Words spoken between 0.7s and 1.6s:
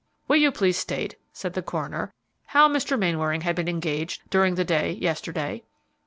state," said